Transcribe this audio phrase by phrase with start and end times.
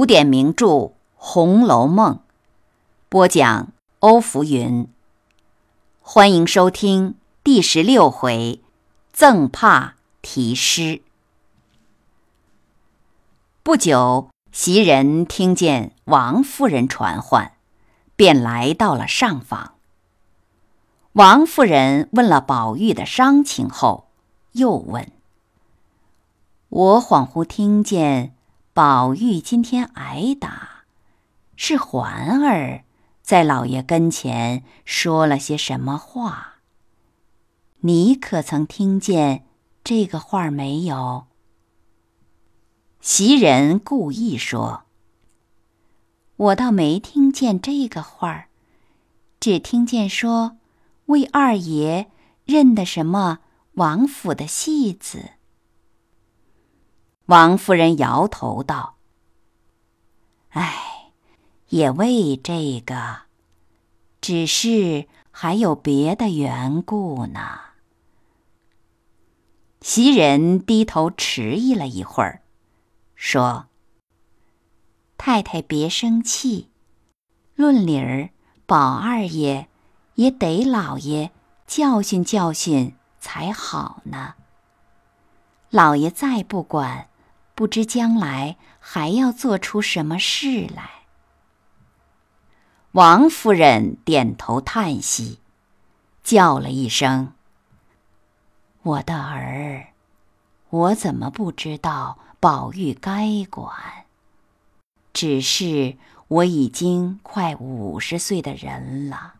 [0.00, 0.66] 古典名著
[1.14, 2.14] 《红楼梦》，
[3.10, 4.88] 播讲欧福云。
[6.00, 8.62] 欢迎收听第十六回
[9.12, 11.02] 赠帕题诗。
[13.62, 17.52] 不久，袭人听见王夫人传唤，
[18.16, 19.74] 便来到了上房。
[21.12, 24.08] 王夫人问了宝玉的伤情后，
[24.52, 25.12] 又问
[26.70, 28.34] ：“我恍惚听见。”
[28.72, 30.84] 宝玉今天挨打，
[31.56, 32.84] 是环儿
[33.20, 36.60] 在老爷跟前说了些什么话？
[37.80, 39.44] 你可曾听见
[39.82, 41.26] 这个话没有？
[43.00, 44.84] 袭人故意说
[46.36, 48.48] ：“我倒没听见这个话儿
[49.40, 50.58] 只听见说
[51.06, 52.08] 魏二爷
[52.44, 53.40] 认的什么
[53.72, 55.30] 王府的戏子。”
[57.30, 58.96] 王夫人摇头道
[60.50, 61.12] ：“哎，
[61.68, 63.18] 也为这个，
[64.20, 67.60] 只是还有别的缘故呢。”
[69.80, 72.42] 袭人低头迟疑了一会儿，
[73.14, 73.68] 说
[75.16, 76.68] ：“太太别生气，
[77.54, 78.30] 论理儿，
[78.66, 79.68] 宝二爷
[80.16, 81.30] 也得老爷
[81.64, 84.34] 教训教训才好呢。
[85.68, 87.06] 老爷再不管。”
[87.60, 91.02] 不知将来还要做出什么事来。
[92.92, 95.40] 王夫人点头叹息，
[96.24, 97.34] 叫了一声
[98.80, 99.88] ：“我的儿，
[100.70, 103.70] 我怎么不知道宝玉该管？
[105.12, 109.34] 只是我已经快五十岁的人了，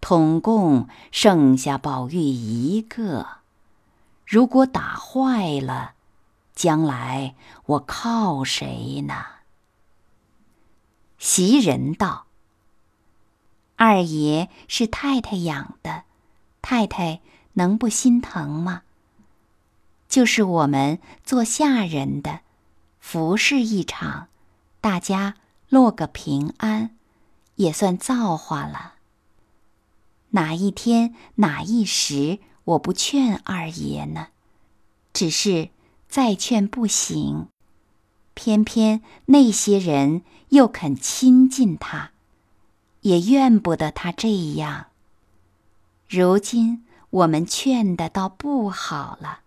[0.00, 3.26] 统共剩下宝玉一个，
[4.24, 5.92] 如果打坏了。”
[6.54, 7.34] 将来
[7.66, 9.24] 我靠谁呢？
[11.18, 12.26] 袭人道
[13.76, 16.04] ：“二爷是太太养的，
[16.62, 17.20] 太太
[17.54, 18.82] 能不心疼吗？
[20.08, 22.40] 就是我们做下人的，
[23.00, 24.28] 服侍一场，
[24.80, 25.34] 大家
[25.68, 26.96] 落个平安，
[27.56, 28.94] 也算造化了。
[30.30, 34.28] 哪一天哪一时，我不劝二爷呢？
[35.12, 35.70] 只是。”
[36.14, 37.48] 再劝不行，
[38.34, 42.12] 偏偏那些人又肯亲近他，
[43.00, 44.90] 也怨不得他这样。
[46.08, 49.40] 如今我们劝的倒不好了。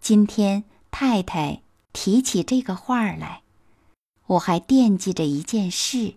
[0.00, 1.60] 今天太太
[1.92, 3.42] 提起这个话来，
[4.24, 6.14] 我还惦记着一件事，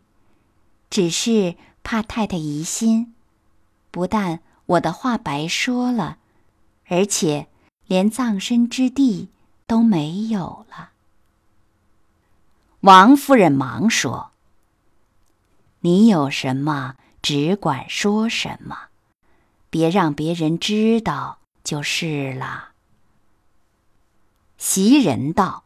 [0.90, 3.14] 只是怕太太疑心，
[3.92, 6.20] 不但我的话白说了，
[6.88, 7.50] 而且。
[7.86, 9.30] 连葬身之地
[9.68, 10.92] 都没有了。
[12.82, 14.32] 王夫人忙说
[15.82, 18.88] ：“你有什么，只管说什么，
[19.70, 22.70] 别让别人知道就是了。”
[24.58, 25.64] 袭人道：“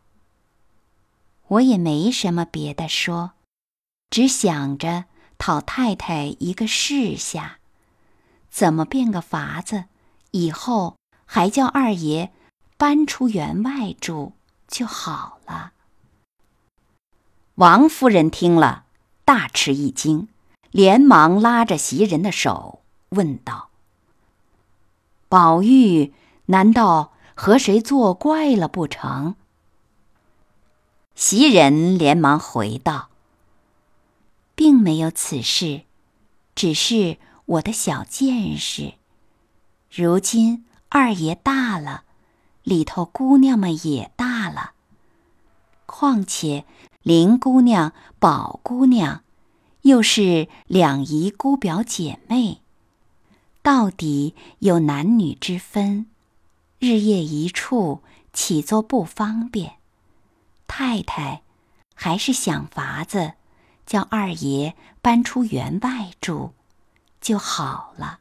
[1.48, 3.32] 我也没什么别的说，
[4.10, 5.06] 只想着
[5.38, 7.60] 讨太太一个示下，
[8.50, 9.86] 怎么变个法子，
[10.32, 10.96] 以后。”
[11.28, 12.32] 还叫二爷
[12.78, 14.34] 搬出园外住
[14.68, 15.74] 就好了。
[17.56, 18.86] 王夫人听了，
[19.26, 20.30] 大吃一惊，
[20.72, 23.70] 连忙拉着袭人的手，问道
[25.28, 26.14] ：“宝玉
[26.46, 29.36] 难道和谁作怪了不成？”
[31.14, 33.10] 袭人连忙回道
[34.56, 35.82] ：“并没有此事，
[36.56, 38.94] 只是我的小见识。
[39.92, 42.04] 如今。”二爷大了，
[42.64, 44.72] 里头姑娘们也大了。
[45.86, 46.66] 况且
[47.02, 49.22] 林姑娘、宝姑娘，
[49.82, 52.62] 又是两姨姑表姐妹，
[53.62, 56.08] 到底有男女之分，
[56.80, 58.02] 日夜一处，
[58.32, 59.74] 起坐不方便？
[60.68, 61.42] 太太
[61.96, 63.34] 还是想法子，
[63.86, 66.54] 叫二爷搬出园外住，
[67.20, 68.20] 就好了。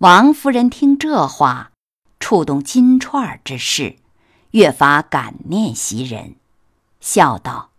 [0.00, 1.70] 王夫人听这话，
[2.18, 3.96] 触动金钏之事，
[4.50, 6.34] 越发感念袭人，
[7.00, 7.70] 笑道：“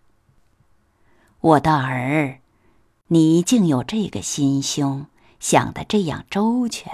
[1.42, 2.40] 我的儿，
[3.08, 5.08] 你竟有这个心胸，
[5.42, 6.94] 想得这样周全，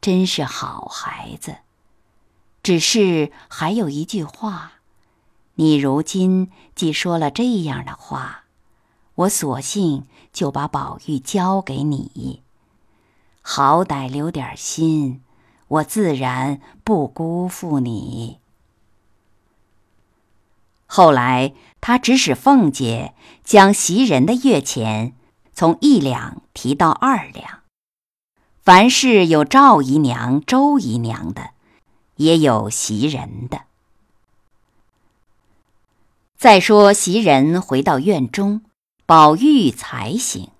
[0.00, 1.56] 真是好孩子。
[2.62, 4.74] 只是还有一句话，
[5.54, 8.44] 你如今既说了这样的话，
[9.16, 12.42] 我索性就把宝玉交给你。”
[13.42, 15.22] 好歹留点心，
[15.68, 18.38] 我自然不辜负你。
[20.86, 21.10] 后。
[21.12, 25.14] 来，他指使凤姐将袭人的月钱
[25.54, 27.60] 从一两提到二两。
[28.62, 31.50] 凡是有赵姨娘、周姨娘的，
[32.16, 33.62] 也有袭人的。
[36.36, 38.62] 再说袭人回到院中，
[39.06, 40.50] 宝玉才醒。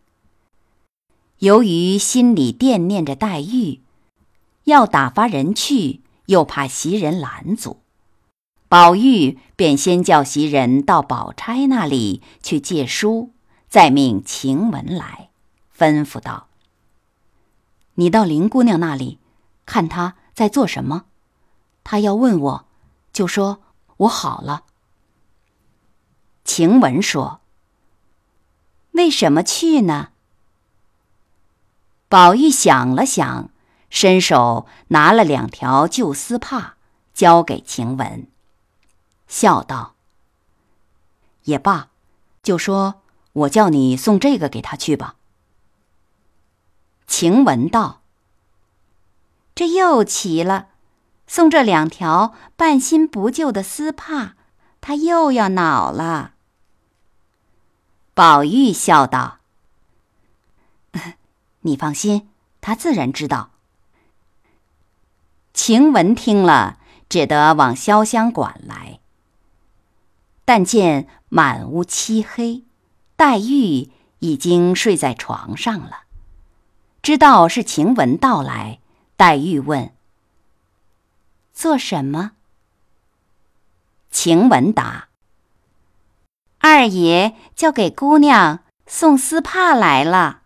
[1.41, 3.81] 由于心里惦念着黛玉，
[4.65, 7.79] 要打发人去，又怕袭人拦阻，
[8.69, 13.31] 宝玉便先叫袭人到宝钗那里去借书，
[13.71, 15.31] 再命晴雯来，
[15.75, 16.49] 吩咐道
[17.97, 19.19] ：“你到林姑娘那里，
[19.65, 21.07] 看她在做什么。
[21.83, 22.67] 她要问我，
[23.15, 23.63] 就说
[23.97, 24.65] 我好了。”
[26.45, 27.41] 晴雯说
[28.93, 30.11] ：“为什么去呢？”
[32.11, 33.51] 宝玉想了想，
[33.89, 36.75] 伸手拿了两条旧丝帕，
[37.15, 38.27] 交给晴雯，
[39.29, 39.95] 笑道
[41.45, 41.91] ：“也罢，
[42.43, 43.03] 就说
[43.33, 45.15] 我叫你送这个给他去吧。”
[47.07, 48.01] 晴雯道
[49.55, 50.71] ：“这又奇了，
[51.29, 54.35] 送这两条半新不旧的丝帕，
[54.81, 56.33] 他又要恼了。”
[58.15, 59.40] 宝玉笑道。
[61.61, 62.29] 你放心，
[62.61, 63.51] 他自然知道。
[65.53, 66.79] 晴雯听了，
[67.09, 69.01] 只得往潇湘馆来。
[70.45, 72.65] 但见满屋漆黑，
[73.15, 73.91] 黛玉
[74.21, 76.05] 已经睡在床上了。
[77.03, 78.81] 知道是晴雯到来，
[79.17, 79.93] 黛玉问
[81.53, 82.33] ：“做什么？”
[84.11, 85.09] 晴雯答
[86.59, 90.40] ：“二爷叫给姑娘送丝帕来了。”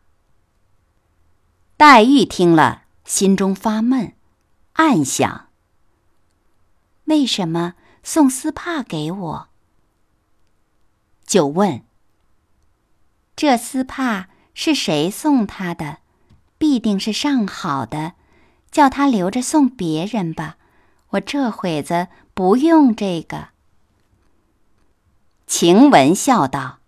[1.87, 4.15] 黛玉听了，心中发闷，
[4.73, 5.49] 暗想：
[7.05, 9.49] 为什么送丝帕给我？
[11.27, 11.85] 就问：
[13.37, 15.99] 这丝帕是谁送他的？
[16.57, 18.15] 必定是上好的，
[18.71, 20.57] 叫他留着送别人吧。
[21.11, 23.49] 我这会子不用这个。
[25.47, 26.79] 晴雯笑道：“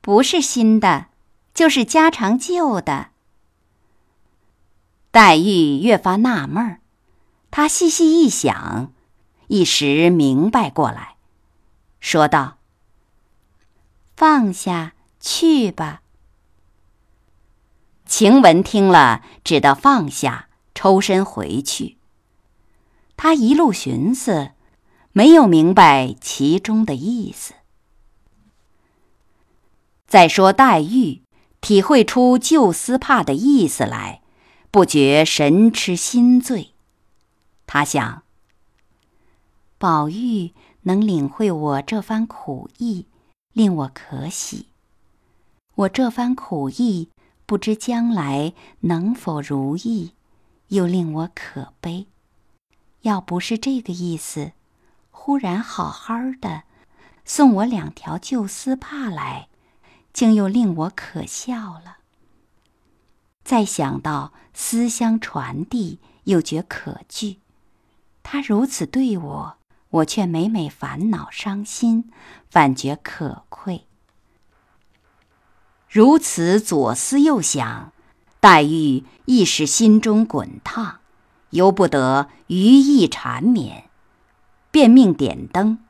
[0.00, 1.08] 不是新的，
[1.52, 3.08] 就是家常旧的。”
[5.12, 6.80] 黛玉越发纳闷儿，
[7.50, 8.92] 她细细一想，
[9.48, 11.16] 一时明白过来，
[11.98, 12.58] 说道
[14.16, 16.02] ：“放下去吧。”
[18.06, 21.96] 晴雯听了，只得放下，抽身回去。
[23.16, 24.52] 她一路寻思，
[25.12, 27.54] 没有明白其中的意思。
[30.06, 31.22] 再说黛玉
[31.60, 34.22] 体会出旧丝帕的意思来。
[34.72, 36.74] 不觉神痴心醉，
[37.66, 38.22] 他想：
[39.78, 40.52] 宝玉
[40.82, 43.06] 能领会我这番苦意，
[43.52, 44.66] 令我可喜；
[45.74, 47.08] 我这番苦意，
[47.46, 48.52] 不知将来
[48.82, 50.12] 能否如意，
[50.68, 52.06] 又令我可悲。
[53.00, 54.52] 要不是这个意思，
[55.10, 56.62] 忽然好好的
[57.24, 59.48] 送我两条旧丝帕来，
[60.12, 61.96] 竟又令我可笑了。
[63.42, 67.38] 再想到思乡传递，又觉可惧。
[68.22, 69.56] 他如此对我，
[69.90, 72.10] 我却每每烦恼伤心，
[72.48, 73.86] 反觉可愧。
[75.88, 77.92] 如此左思右想，
[78.38, 81.00] 黛玉一时心中滚烫，
[81.50, 83.90] 由不得余意缠绵，
[84.70, 85.80] 便命点灯，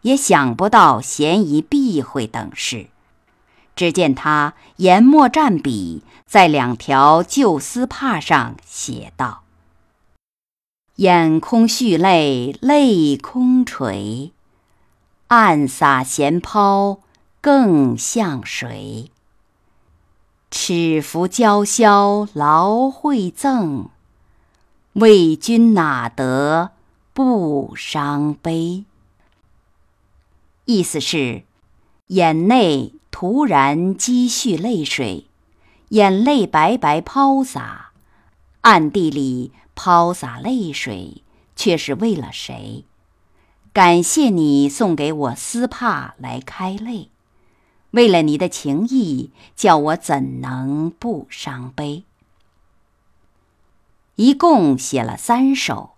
[0.00, 2.88] 也想不到嫌疑避讳等事。
[3.76, 9.42] 只见他研墨蘸笔，在两条旧丝帕上写道
[10.96, 14.32] ：“眼空蓄泪泪空垂，
[15.26, 17.00] 暗洒闲抛
[17.42, 19.10] 更向谁？
[20.50, 23.90] 尺幅娇绡劳惠赠，
[24.94, 26.70] 为君哪得
[27.12, 28.86] 不伤悲？”
[30.64, 31.42] 意思是，
[32.06, 32.94] 眼内。
[33.18, 35.28] 突然积蓄泪水，
[35.88, 37.92] 眼泪白白抛洒，
[38.60, 41.22] 暗地里抛洒泪水，
[41.56, 42.84] 却是为了谁？
[43.72, 47.08] 感谢你送给我丝帕来开泪，
[47.92, 52.04] 为了你的情意，叫我怎能不伤悲？
[54.16, 55.92] 一共写了三首，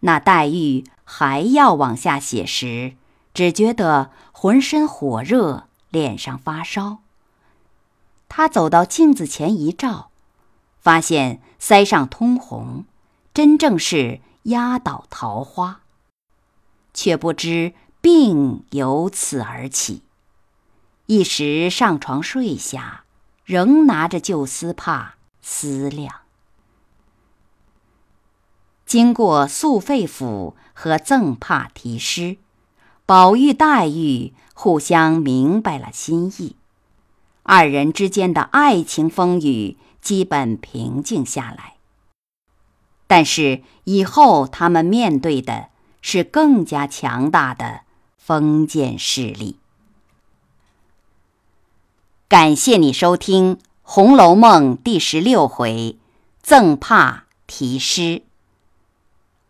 [0.00, 2.96] 那黛玉还要往下写时，
[3.32, 5.69] 只觉得浑身火热。
[5.90, 6.98] 脸上发烧，
[8.28, 10.10] 他走到镜子前一照，
[10.80, 12.84] 发现腮上通红，
[13.34, 15.82] 真正是压倒桃花。
[16.92, 20.02] 却不知病由此而起。
[21.06, 23.04] 一时上床睡下，
[23.44, 26.20] 仍拿着旧丝帕思量。
[28.86, 32.38] 经过肃废府和赠帕题诗，
[33.10, 36.54] 宝玉、黛玉互相明白了心意，
[37.42, 41.74] 二人之间的爱情风雨基本平静下来。
[43.08, 47.80] 但是以后他们面对的是更加强大的
[48.16, 49.56] 封建势力。
[52.28, 55.98] 感谢你收听《红楼梦》第十六回
[56.40, 58.22] “赠帕题诗”。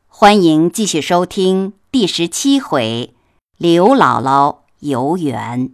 [0.09, 3.13] 欢迎继续收听第十七回
[3.63, 5.73] “刘姥姥游园”。